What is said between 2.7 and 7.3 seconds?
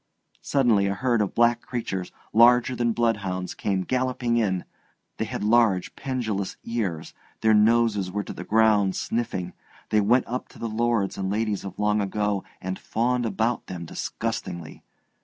than bloodhounds came galloping in; they had large pendulous ears,